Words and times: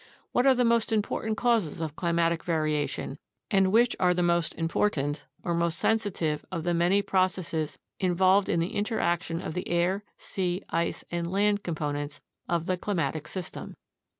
What 0.31 0.47
are 0.47 0.55
the 0.55 0.65
most 0.65 0.91
important 0.91 1.37
causes 1.37 1.79
of 1.79 1.95
climatic 1.95 2.43
variation, 2.43 3.19
and 3.51 3.71
which 3.71 3.95
are 3.99 4.15
the 4.15 4.23
most 4.23 4.55
important 4.55 5.27
or 5.43 5.53
most 5.53 5.77
sensitive 5.77 6.43
of 6.51 6.63
the 6.63 6.73
many 6.73 7.03
processes 7.03 7.77
involved 7.99 8.49
in 8.49 8.59
the 8.59 8.73
interaction 8.73 9.41
of 9.43 9.53
the 9.53 9.69
air, 9.69 10.03
sea, 10.17 10.63
ice, 10.71 11.03
and 11.11 11.31
land 11.31 11.61
components 11.61 12.19
of 12.49 12.65
the 12.65 12.77
climatic 12.77 13.27
system? 13.27 13.75